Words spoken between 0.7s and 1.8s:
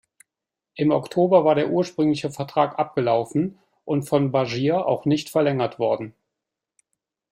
Im Oktober war der